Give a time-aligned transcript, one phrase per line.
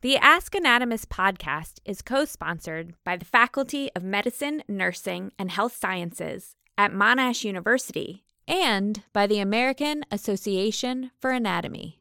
[0.00, 5.76] The Ask Anatomist podcast is co sponsored by the Faculty of Medicine, Nursing, and Health
[5.76, 11.98] Sciences at Monash University and by the American Association for Anatomy.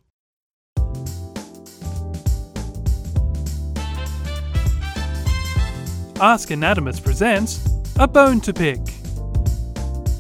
[6.22, 7.68] Ask Anatomist presents
[7.98, 8.78] A Bone to Pick.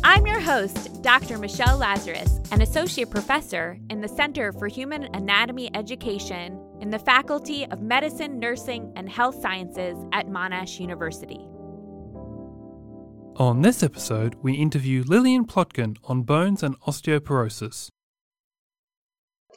[0.03, 1.37] I'm your host, Dr.
[1.37, 7.65] Michelle Lazarus, an associate professor in the Center for Human Anatomy Education in the Faculty
[7.65, 11.47] of Medicine, Nursing, and Health Sciences at Monash University.
[13.37, 17.89] On this episode, we interview Lillian Plotkin on bones and osteoporosis.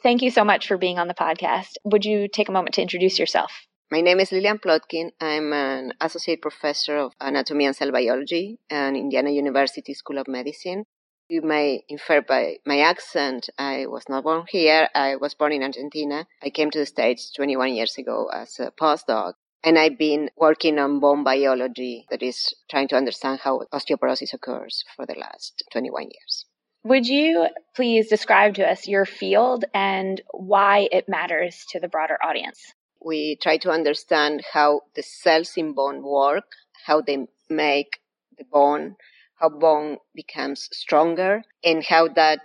[0.03, 1.77] Thank you so much for being on the podcast.
[1.83, 3.51] Would you take a moment to introduce yourself?
[3.91, 5.11] My name is Lillian Plotkin.
[5.19, 10.85] I'm an associate professor of anatomy and cell biology at Indiana University School of Medicine.
[11.31, 14.89] You may infer by my accent, I was not born here.
[14.93, 16.27] I was born in Argentina.
[16.43, 19.35] I came to the States 21 years ago as a postdoc.
[19.63, 24.83] And I've been working on bone biology, that is, trying to understand how osteoporosis occurs
[24.93, 26.45] for the last 21 years.
[26.83, 32.17] Would you please describe to us your field and why it matters to the broader
[32.21, 32.73] audience?
[33.01, 36.51] We try to understand how the cells in bone work,
[36.85, 38.01] how they make
[38.37, 38.97] the bone,
[39.41, 42.39] how bone becomes stronger and how that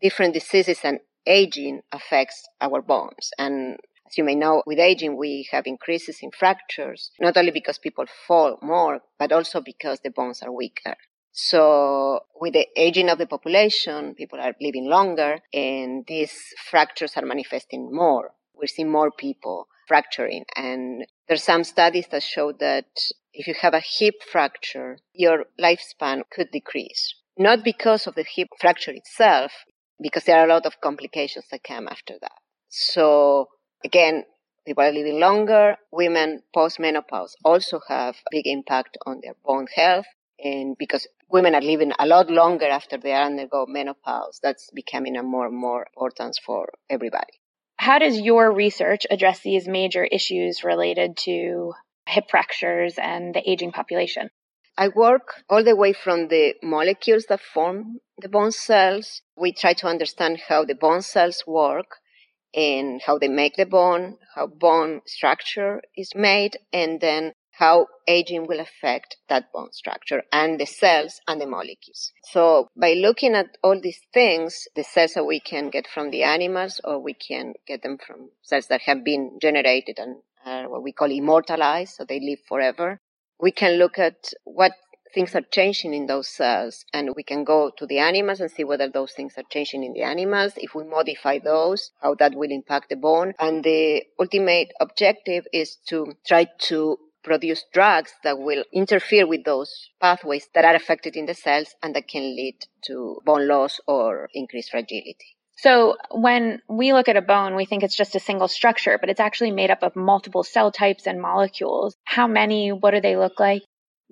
[0.00, 3.30] different diseases and aging affects our bones.
[3.38, 7.78] And as you may know, with aging, we have increases in fractures, not only because
[7.78, 10.96] people fall more, but also because the bones are weaker.
[11.32, 16.34] So with the aging of the population, people are living longer and these
[16.70, 18.34] fractures are manifesting more.
[18.54, 22.86] We're seeing more people fracturing and there's some studies that show that
[23.32, 27.14] if you have a hip fracture, your lifespan could decrease.
[27.38, 29.52] Not because of the hip fracture itself,
[30.00, 32.38] because there are a lot of complications that come after that.
[32.68, 33.48] So
[33.84, 34.24] again,
[34.66, 35.76] people are living longer.
[35.90, 40.06] Women post menopause also have big impact on their bone health.
[40.38, 45.22] And because women are living a lot longer after they undergo menopause, that's becoming a
[45.22, 47.41] more and more importance for everybody.
[47.82, 51.72] How does your research address these major issues related to
[52.06, 54.30] hip fractures and the aging population?
[54.78, 59.22] I work all the way from the molecules that form the bone cells.
[59.36, 61.96] We try to understand how the bone cells work
[62.54, 67.32] and how they make the bone, how bone structure is made, and then
[67.62, 72.10] how aging will affect that bone structure and the cells and the molecules.
[72.24, 76.24] So by looking at all these things, the cells that we can get from the
[76.24, 80.82] animals or we can get them from cells that have been generated and are what
[80.82, 83.00] we call immortalized, so they live forever.
[83.40, 84.72] We can look at what
[85.14, 88.64] things are changing in those cells and we can go to the animals and see
[88.64, 90.54] whether those things are changing in the animals.
[90.56, 93.34] If we modify those, how that will impact the bone.
[93.38, 99.90] And the ultimate objective is to try to produce drugs that will interfere with those
[100.00, 104.28] pathways that are affected in the cells and that can lead to bone loss or
[104.34, 105.36] increased fragility.
[105.56, 109.10] So when we look at a bone, we think it's just a single structure, but
[109.10, 111.94] it's actually made up of multiple cell types and molecules.
[112.04, 112.72] How many?
[112.72, 113.62] What do they look like?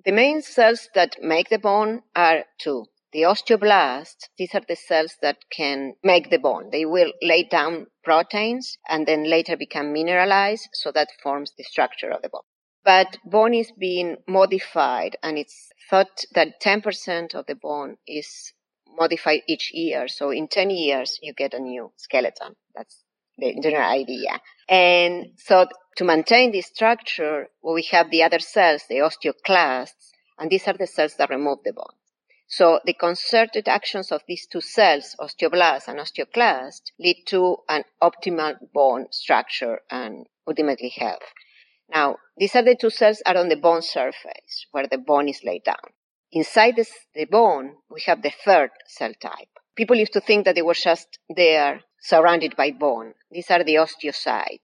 [0.05, 2.85] The main cells that make the bone are two.
[3.11, 6.69] The osteoblasts, these are the cells that can make the bone.
[6.71, 12.09] They will lay down proteins and then later become mineralized, so that forms the structure
[12.09, 12.41] of the bone.
[12.83, 18.53] But bone is being modified and it's thought that 10% of the bone is
[18.87, 20.07] modified each year.
[20.07, 22.55] So in 10 years, you get a new skeleton.
[22.75, 23.03] That's
[23.37, 24.41] the general idea.
[24.67, 30.67] And so to maintain this structure, we have the other cells, the osteoclasts, and these
[30.67, 31.95] are the cells that remove the bone.
[32.47, 38.55] So the concerted actions of these two cells, osteoblasts and osteoclasts, lead to an optimal
[38.73, 41.23] bone structure and ultimately health.
[41.93, 45.43] Now, these are the two cells are on the bone surface where the bone is
[45.43, 45.91] laid down.
[46.31, 49.49] Inside this, the bone, we have the third cell type.
[49.75, 53.13] People used to think that they were just there surrounded by bone.
[53.29, 54.59] These are the osteocytes.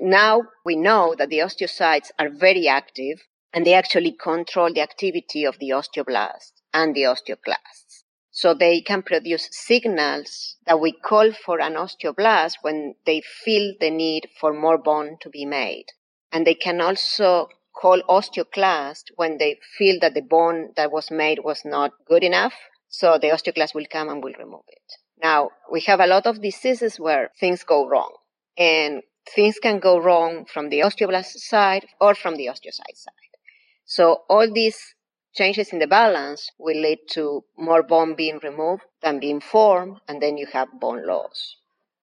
[0.00, 5.44] Now we know that the osteocytes are very active and they actually control the activity
[5.44, 8.04] of the osteoblast and the osteoclasts.
[8.30, 13.90] So they can produce signals that we call for an osteoblast when they feel the
[13.90, 15.86] need for more bone to be made.
[16.32, 21.40] And they can also call osteoclast when they feel that the bone that was made
[21.42, 22.54] was not good enough.
[22.88, 24.96] So the osteoclast will come and will remove it.
[25.22, 28.12] Now, we have a lot of diseases where things go wrong.
[28.56, 29.02] And
[29.34, 33.14] things can go wrong from the osteoblast side or from the osteocyte side.
[33.84, 34.94] So all these
[35.34, 40.20] changes in the balance will lead to more bone being removed than being formed, and
[40.20, 41.56] then you have bone loss.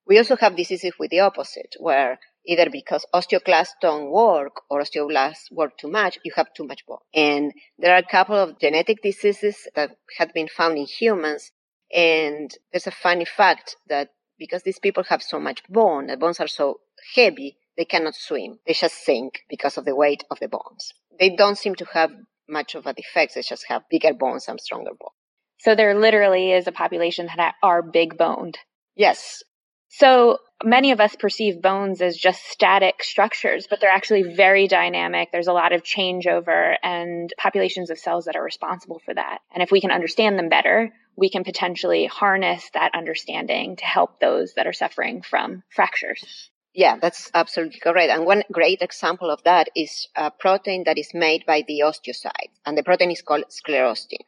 [0.05, 5.51] We also have diseases with the opposite, where either because osteoclasts don't work or osteoblasts
[5.51, 6.97] work too much, you have too much bone.
[7.13, 11.51] And there are a couple of genetic diseases that have been found in humans.
[11.93, 14.09] And there's a funny fact that
[14.39, 16.79] because these people have so much bone, the bones are so
[17.15, 18.59] heavy, they cannot swim.
[18.65, 20.93] They just sink because of the weight of the bones.
[21.19, 22.11] They don't seem to have
[22.49, 23.35] much of a defect.
[23.35, 25.13] They just have bigger bones and stronger bones.
[25.59, 28.57] So there literally is a population that are big boned.
[28.95, 29.43] Yes.
[29.89, 35.29] So many of us perceive bones as just static structures, but they're actually very dynamic.
[35.31, 39.39] There's a lot of changeover and populations of cells that are responsible for that.
[39.53, 44.19] And if we can understand them better, we can potentially harness that understanding to help
[44.19, 46.51] those that are suffering from fractures.
[46.73, 48.11] Yeah, that's absolutely correct.
[48.11, 52.51] And one great example of that is a protein that is made by the osteocyte,
[52.67, 54.21] and the protein is called sclerostin.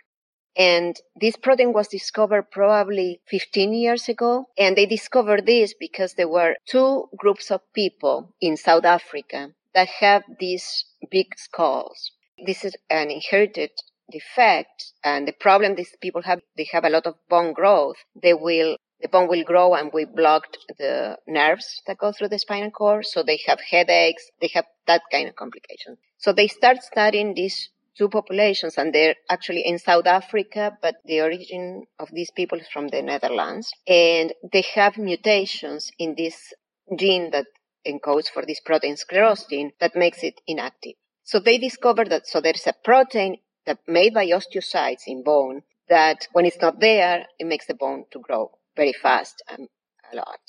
[0.59, 4.49] And this protein was discovered probably 15 years ago.
[4.57, 9.87] And they discovered this because there were two groups of people in South Africa that
[9.87, 12.11] have these big skulls.
[12.45, 13.71] This is an inherited
[14.11, 14.91] defect.
[15.01, 17.95] And the problem these people have, they have a lot of bone growth.
[18.21, 22.39] They will the bone will grow and we blocked the nerves that go through the
[22.39, 23.05] spinal cord.
[23.05, 24.29] So they have headaches.
[24.41, 25.97] They have that kind of complication.
[26.17, 27.69] So they start studying these
[27.99, 32.67] two populations and they're actually in South Africa, but the origin of these people is
[32.69, 33.71] from the Netherlands.
[33.85, 36.53] And they have mutations in this
[36.97, 37.45] gene that
[37.85, 40.93] encodes for this protein sclerostin that makes it inactive.
[41.23, 46.27] So they discovered that, so there's a protein that made by osteocytes in bone that
[46.31, 49.67] when it's not there, it makes the bone to grow very fast and
[50.11, 50.39] a lot.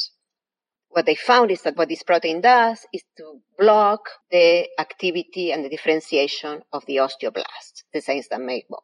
[0.90, 4.00] What they found is that what this protein does is to block
[4.31, 8.81] the activity and the differentiation of the osteoblasts, the cells that make bone.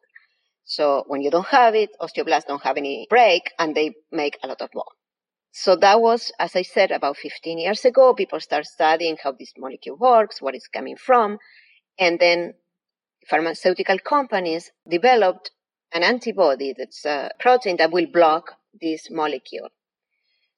[0.65, 4.47] So when you don't have it, osteoblasts don't have any break and they make a
[4.47, 4.85] lot of bone.
[5.51, 8.15] So that was, as I said, about 15 years ago.
[8.15, 11.39] People start studying how this molecule works, what it's coming from.
[11.99, 12.55] And then
[13.27, 15.51] pharmaceutical companies developed
[15.93, 19.71] an antibody that's a protein that will block this molecule.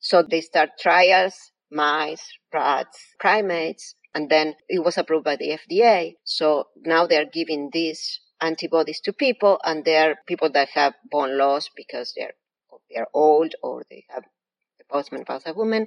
[0.01, 6.17] So they start trials, mice, rats, primates, and then it was approved by the FDA.
[6.25, 11.69] So now they're giving these antibodies to people, and they're people that have bone loss
[11.77, 12.35] because they're
[12.91, 14.25] they're old or they have
[14.79, 15.87] the postmenopausal women,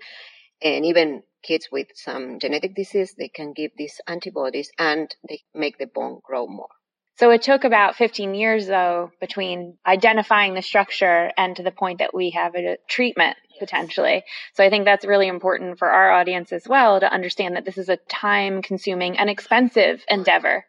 [0.62, 5.78] and even kids with some genetic disease, they can give these antibodies and they make
[5.78, 6.70] the bone grow more.
[7.18, 12.00] So it took about 15 years though between identifying the structure and to the point
[12.00, 14.24] that we have a treatment potentially.
[14.54, 17.78] So I think that's really important for our audience as well to understand that this
[17.78, 20.66] is a time consuming and expensive endeavor.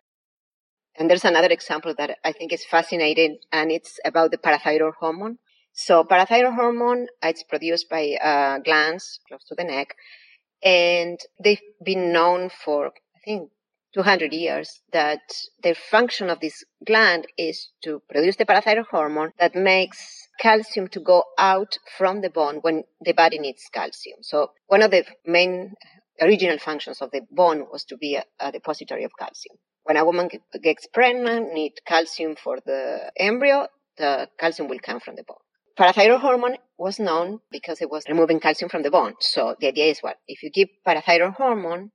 [0.98, 5.38] And there's another example that I think is fascinating and it's about the parathyroid hormone.
[5.72, 9.96] So parathyroid hormone, it's produced by uh, glands close to the neck
[10.62, 13.50] and they've been known for, I think,
[13.94, 15.20] 200 years that
[15.62, 21.00] the function of this gland is to produce the parathyroid hormone that makes calcium to
[21.00, 24.18] go out from the bone when the body needs calcium.
[24.22, 25.74] So one of the main
[26.20, 29.56] original functions of the bone was to be a, a depository of calcium.
[29.84, 30.28] When a woman
[30.62, 33.66] gets pregnant, need calcium for the embryo,
[33.98, 35.36] the calcium will come from the bone.
[35.78, 39.14] Parathyroid hormone was known because it was removing calcium from the bone.
[39.20, 40.18] So the idea is what?
[40.28, 41.90] If you give parathyroid hormone,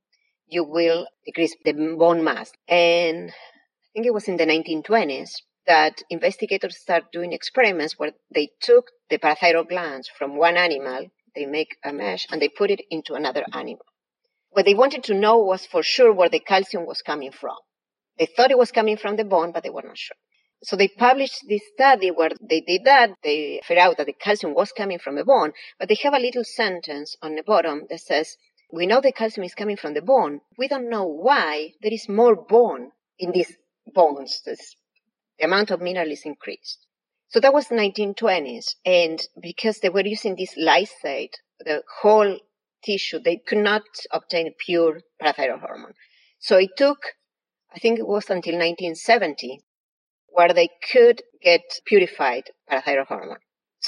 [0.48, 2.52] you will decrease the bone mass.
[2.68, 5.30] And I think it was in the 1920s
[5.66, 11.46] that investigators started doing experiments where they took the parathyroid glands from one animal, they
[11.46, 13.84] make a mesh, and they put it into another animal.
[14.50, 17.56] What they wanted to know was for sure where the calcium was coming from.
[18.18, 20.16] They thought it was coming from the bone, but they were not sure.
[20.64, 23.10] So they published this study where they did that.
[23.22, 26.18] They figured out that the calcium was coming from the bone, but they have a
[26.18, 28.36] little sentence on the bottom that says,
[28.70, 30.40] we know the calcium is coming from the bone.
[30.58, 33.56] We don't know why there is more bone in these
[33.94, 34.42] bones.
[34.44, 34.76] This,
[35.38, 36.86] the amount of mineral is increased.
[37.28, 38.74] So that was 1920s.
[38.84, 42.38] And because they were using this lysate, the whole
[42.84, 45.94] tissue, they could not obtain pure parathyroid hormone.
[46.38, 46.98] So it took,
[47.74, 49.60] I think it was until 1970
[50.28, 53.38] where they could get purified parathyroid hormone.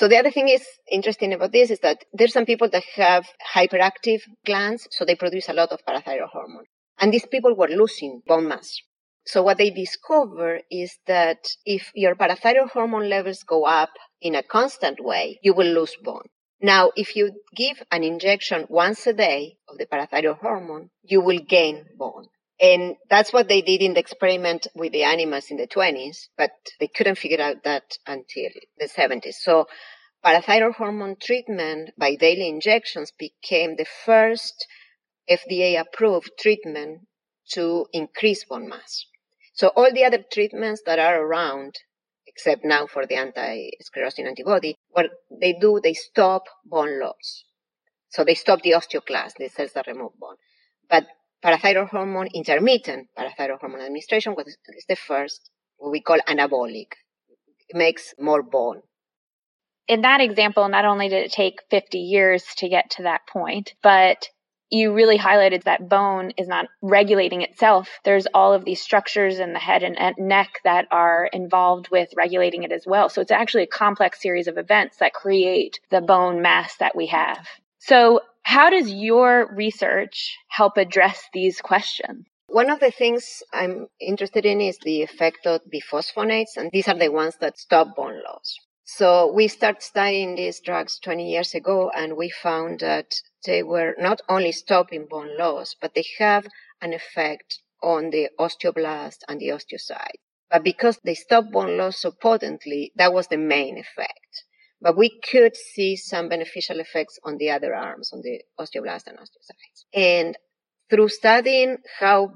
[0.01, 3.27] So the other thing is interesting about this is that there's some people that have
[3.55, 6.65] hyperactive glands, so they produce a lot of parathyroid hormone.
[6.99, 8.79] And these people were losing bone mass.
[9.27, 13.91] So what they discover is that if your parathyroid hormone levels go up
[14.23, 16.29] in a constant way, you will lose bone.
[16.63, 21.41] Now, if you give an injection once a day of the parathyroid hormone, you will
[21.41, 22.25] gain bone.
[22.61, 26.51] And that's what they did in the experiment with the animals in the 20s, but
[26.79, 29.37] they couldn't figure out that until the 70s.
[29.41, 29.67] So
[30.25, 34.67] parathyroid hormone treatment by daily injections became the first
[35.31, 37.07] FDA approved treatment
[37.53, 39.07] to increase bone mass.
[39.55, 41.77] So all the other treatments that are around,
[42.27, 47.45] except now for the anti-sclerostin antibody, what they do, they stop bone loss.
[48.11, 50.37] So they stop the osteoclast, the cells that remove bone.
[50.89, 51.07] But
[51.45, 56.93] parathyroid hormone, intermittent parathyroid hormone administration was is the first, what we call anabolic.
[57.69, 58.83] It makes more bone.
[59.89, 63.75] In that example, not only did it take 50 years to get to that point,
[63.83, 64.29] but
[64.71, 67.99] you really highlighted that bone is not regulating itself.
[68.05, 72.63] There's all of these structures in the head and neck that are involved with regulating
[72.63, 73.09] it as well.
[73.09, 77.07] So it's actually a complex series of events that create the bone mass that we
[77.07, 77.45] have.
[77.79, 82.27] So how does your research help address these questions?
[82.47, 86.99] One of the things I'm interested in is the effect of biphosphonates, and these are
[86.99, 88.57] the ones that stop bone loss.
[88.85, 93.15] So we started studying these drugs 20 years ago and we found that
[93.47, 96.49] they were not only stopping bone loss, but they have
[96.81, 100.19] an effect on the osteoblast and the osteocyte.
[100.51, 104.45] But because they stop bone loss so potently, that was the main effect.
[104.81, 109.19] But we could see some beneficial effects on the other arms, on the osteoblast and
[109.19, 109.85] osteocytes.
[109.93, 110.37] And
[110.89, 112.33] through studying how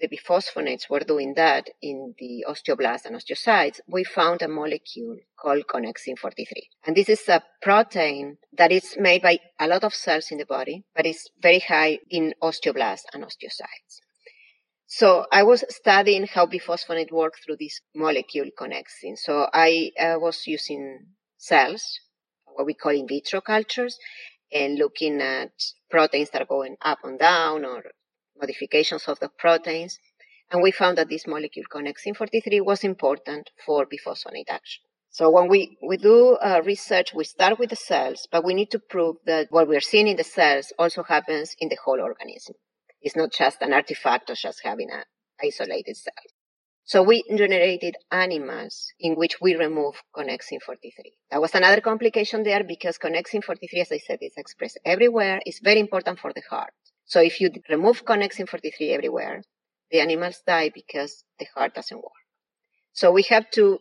[0.00, 5.64] the biphosphonates were doing that in the osteoblasts and osteocytes, we found a molecule called
[5.66, 6.68] connexin 43.
[6.86, 10.46] And this is a protein that is made by a lot of cells in the
[10.46, 14.00] body, but it's very high in osteoblasts and osteocytes.
[14.86, 19.16] So I was studying how biphosphonate works through this molecule connexin.
[19.16, 21.06] So I uh, was using
[21.38, 22.00] cells,
[22.44, 23.98] what we call in vitro cultures,
[24.52, 25.52] and looking at
[25.90, 27.84] proteins that are going up and down or
[28.38, 29.98] modifications of the proteins,
[30.50, 34.82] and we found that this molecule connexin 43 was important for biphosphonate action.
[35.10, 38.70] So when we, we do uh, research, we start with the cells, but we need
[38.72, 42.54] to prove that what we're seeing in the cells also happens in the whole organism.
[43.00, 45.04] It's not just an artifact of just having an
[45.42, 46.14] isolated cell.
[46.88, 51.12] So we generated animals in which we remove connexin 43.
[51.30, 55.38] That was another complication there because connexin 43, as I said, is expressed everywhere.
[55.44, 56.72] It's very important for the heart.
[57.04, 59.42] So if you remove connexin 43 everywhere,
[59.90, 62.22] the animals die because the heart doesn't work.
[62.94, 63.80] So we have to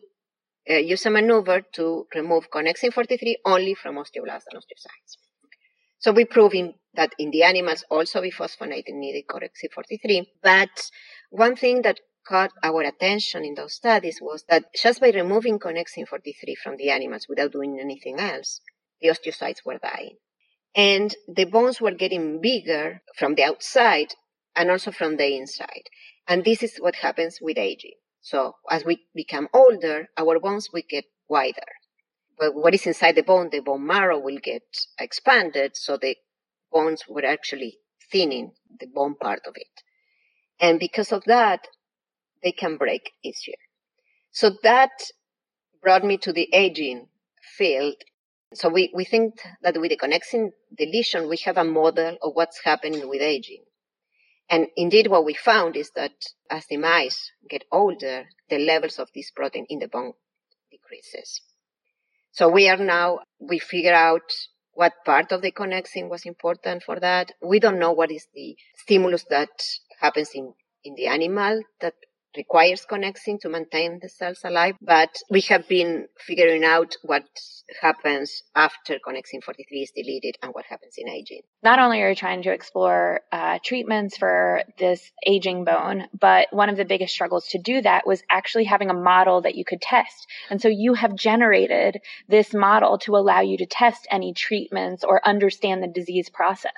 [0.69, 5.15] uh, use a maneuver to remove connexin 43 only from osteoblasts and osteocytes.
[5.99, 10.29] So we prove in, that in the animals also we biphosphonated needed connexin 43.
[10.43, 10.91] But
[11.29, 16.07] one thing that caught our attention in those studies was that just by removing connexin
[16.07, 18.61] 43 from the animals without doing anything else,
[19.01, 20.17] the osteocytes were dying
[20.75, 24.13] and the bones were getting bigger from the outside
[24.55, 25.89] and also from the inside.
[26.27, 27.97] And this is what happens with aging.
[28.21, 31.71] So as we become older, our bones will get wider.
[32.37, 34.63] But what is inside the bone, the bone marrow will get
[34.99, 36.15] expanded, so the
[36.71, 37.77] bones were actually
[38.11, 39.81] thinning the bone part of it.
[40.59, 41.67] And because of that,
[42.43, 43.57] they can break easier.
[44.31, 44.91] So that
[45.81, 47.07] brought me to the aging
[47.57, 47.95] field
[48.53, 52.63] so we, we think that with the connexin deletion, we have a model of what's
[52.63, 53.63] happening with aging.
[54.49, 56.13] And indeed, what we found is that
[56.49, 60.13] as the mice get older, the levels of this protein in the bone
[60.71, 61.41] decreases.
[62.31, 64.31] So we are now, we figure out
[64.71, 67.33] what part of the connexin was important for that.
[67.41, 69.49] We don't know what is the stimulus that
[69.99, 70.53] happens in,
[70.85, 71.95] in the animal that
[72.37, 77.23] requires connexin to maintain the cells alive, but we have been figuring out what
[77.81, 81.41] happens after connexin 43 is deleted and what happens in aging.
[81.63, 86.69] Not only are you trying to explore uh, treatments for this aging bone, but one
[86.69, 89.81] of the biggest struggles to do that was actually having a model that you could
[89.81, 90.27] test.
[90.49, 91.97] And so you have generated
[92.29, 96.71] this model to allow you to test any treatments or understand the disease process.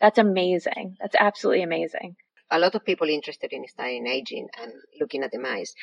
[0.00, 0.96] That's amazing.
[1.00, 2.16] That's absolutely amazing
[2.50, 5.74] a lot of people interested in studying aging and looking at the mice.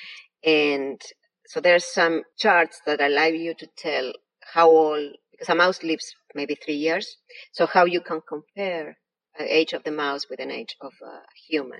[0.43, 1.01] And
[1.47, 4.13] so there's some charts that allow you to tell
[4.53, 7.17] how old, because a mouse lives maybe three years,
[7.51, 8.97] so how you can compare
[9.39, 11.79] age of the mouse with an age of a human.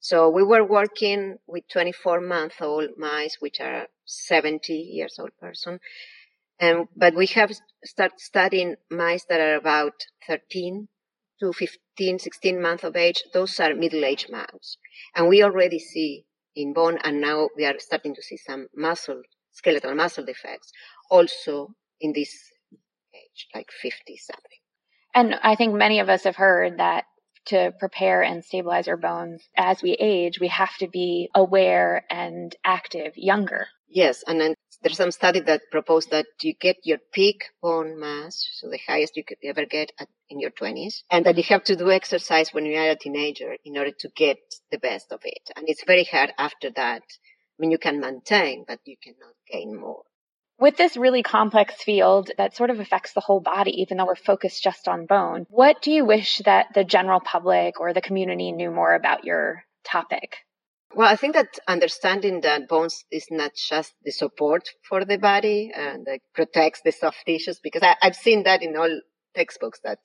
[0.00, 5.80] So we were working with 24 month old mice, which are 70 years old person.
[6.58, 7.52] And, but we have
[7.84, 9.94] started studying mice that are about
[10.26, 10.88] 13
[11.40, 14.76] to 15, 16 months of age, those are middle-aged mouse.
[15.14, 16.24] And we already see
[16.56, 19.22] in bone, and now we are starting to see some muscle,
[19.52, 20.72] skeletal muscle defects,
[21.10, 22.32] also in this
[23.14, 24.58] age, like 50 something.
[25.14, 27.04] And I think many of us have heard that
[27.46, 32.54] to prepare and stabilize our bones as we age, we have to be aware and
[32.64, 33.66] active younger.
[33.88, 34.53] Yes, and then
[34.84, 39.16] There's some study that propose that you get your peak bone mass, so the highest
[39.16, 42.52] you could ever get at, in your 20s, and that you have to do exercise
[42.52, 44.36] when you are a teenager in order to get
[44.70, 45.50] the best of it.
[45.56, 47.00] And it's very hard after that.
[47.00, 50.02] I mean, you can maintain, but you cannot gain more.
[50.58, 54.16] With this really complex field that sort of affects the whole body, even though we're
[54.16, 58.52] focused just on bone, what do you wish that the general public or the community
[58.52, 60.36] knew more about your topic?
[60.96, 65.72] Well, I think that understanding that bones is not just the support for the body
[65.74, 69.00] and that protects the soft tissues, because I, I've seen that in all
[69.34, 69.98] textbooks that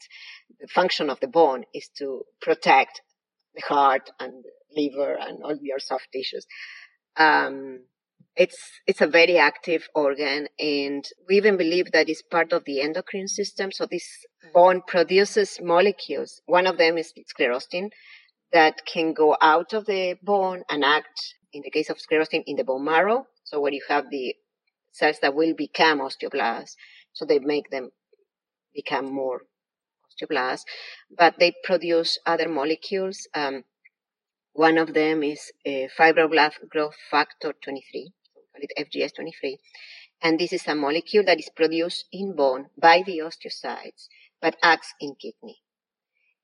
[0.60, 3.02] the function of the bone is to protect
[3.54, 4.44] the heart and
[4.76, 6.48] liver and all your soft tissues.
[7.18, 7.82] Um,
[8.36, 12.82] it's it's a very active organ, and we even believe that it's part of the
[12.82, 13.72] endocrine system.
[13.72, 14.08] So this
[14.54, 16.42] bone produces molecules.
[16.46, 17.90] One of them is sclerostin,
[18.52, 22.56] that can go out of the bone and act, in the case of sclerostin, in
[22.56, 23.28] the bone marrow.
[23.44, 24.36] So where you have the
[24.92, 26.76] cells that will become osteoblasts,
[27.14, 27.92] so they make them
[28.74, 29.42] become more
[30.08, 30.64] osteoblasts,
[31.16, 33.28] but they produce other molecules.
[33.34, 33.64] Um,
[34.54, 39.58] one of them is a fibroblast growth factor 23, call it FGF23.
[40.22, 44.08] And this is a molecule that is produced in bone by the osteocytes,
[44.42, 45.60] but acts in kidney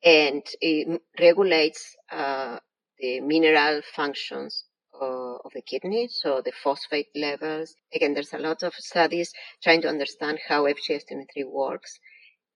[0.06, 2.60] and it regulates uh,
[3.00, 4.66] the mineral functions
[5.02, 7.76] uh, of the kidney, so the phosphate levels.
[7.94, 9.34] Again, there's a lot of studies
[9.64, 12.00] trying to understand how FGF23 works.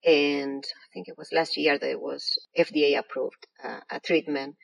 [0.05, 4.55] And I think it was last year that it was FDA approved uh, a treatment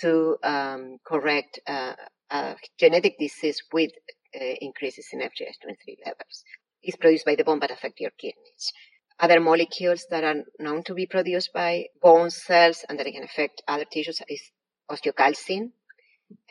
[0.00, 1.94] to um, correct uh,
[2.30, 3.92] a genetic disease with
[4.34, 6.44] uh, increases in FGF23 levels.
[6.82, 8.72] It's produced by the bone but affect your kidneys
[9.18, 13.62] other molecules that are known to be produced by bone cells and that can affect
[13.66, 14.50] other tissues is
[14.90, 15.70] osteocalcin.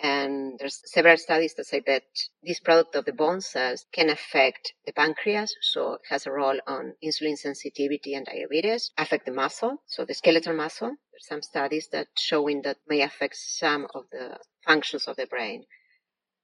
[0.02, 2.04] And there's several studies that say that
[2.42, 6.58] this product of the bone cells can affect the pancreas, so it has a role
[6.66, 10.96] on insulin sensitivity and diabetes, affect the muscle, so the skeletal muscle.
[11.12, 15.66] There's some studies that showing that may affect some of the functions of the brain.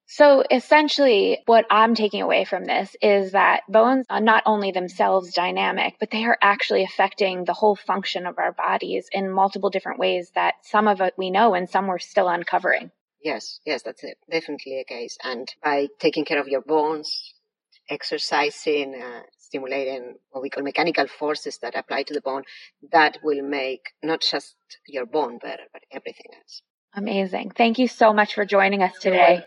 [0.08, 5.33] So essentially, what I'm taking away from this is that bones are not only themselves
[5.33, 10.00] dynamic, but they are actually affecting the whole function of our bodies in multiple different
[10.00, 12.92] ways that some of it we know and some we're still uncovering.
[13.24, 14.18] Yes, yes, that's it.
[14.29, 15.18] definitely a case.
[15.24, 17.33] And by taking care of your bones,
[17.90, 22.44] exercising, uh, stimulating what we call mechanical forces that apply to the bone,
[22.92, 24.55] that will make not just
[24.87, 26.64] your bone better, but everything else.
[26.96, 27.51] Amazing.
[27.51, 29.46] Thank you so much for joining us today.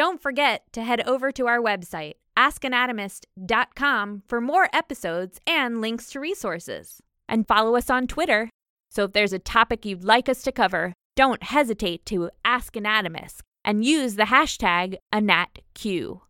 [0.00, 6.20] Don't forget to head over to our website, askanatomist.com, for more episodes and links to
[6.20, 7.02] resources.
[7.28, 8.48] And follow us on Twitter.
[8.90, 13.42] So if there's a topic you'd like us to cover, don't hesitate to ask Anatomist
[13.62, 16.22] and use the hashtag AnatQ.